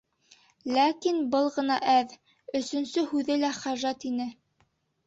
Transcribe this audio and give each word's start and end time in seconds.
Ләкин 0.77 1.19
был 1.35 1.51
ғына 1.57 1.77
әҙ, 1.97 2.17
өсөнсө 2.63 3.07
һүҙе 3.13 3.39
лә 3.45 3.57
хәжәт 3.61 4.13
ине. 4.13 4.33